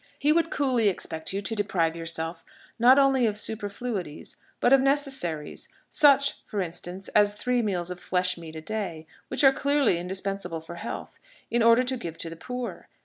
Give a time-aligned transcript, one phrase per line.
[0.17, 2.43] He would coolly expect you to deprive yourself
[2.79, 8.35] not only of superfluities, but of necessaries such, for instance, as three meals of flesh
[8.35, 11.19] meat a day, which are clearly indispensable for health
[11.51, 12.87] in order to give to the poor.